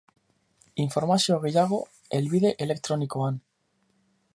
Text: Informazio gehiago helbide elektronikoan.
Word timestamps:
Informazio 0.83 1.37
gehiago 1.45 1.81
helbide 2.21 2.53
elektronikoan. 2.67 3.41